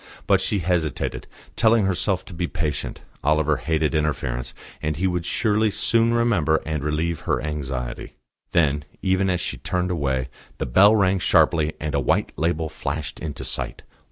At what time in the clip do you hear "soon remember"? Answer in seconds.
5.69-6.59